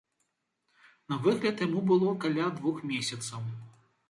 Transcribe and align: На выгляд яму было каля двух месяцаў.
На 1.13 1.19
выгляд 1.27 1.61
яму 1.67 1.83
было 1.93 2.09
каля 2.25 2.49
двух 2.57 2.81
месяцаў. 2.95 3.47